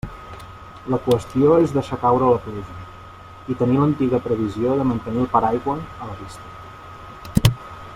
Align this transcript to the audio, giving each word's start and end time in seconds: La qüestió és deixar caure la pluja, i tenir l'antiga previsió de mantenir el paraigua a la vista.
La 0.93 0.99
qüestió 1.07 1.57
és 1.65 1.73
deixar 1.75 1.99
caure 2.05 2.31
la 2.31 2.39
pluja, 2.47 2.79
i 3.55 3.59
tenir 3.61 3.79
l'antiga 3.83 4.23
previsió 4.27 4.81
de 4.81 4.89
mantenir 4.95 5.23
el 5.27 5.31
paraigua 5.39 5.81
a 5.91 6.13
la 6.13 6.19
vista. 6.25 7.55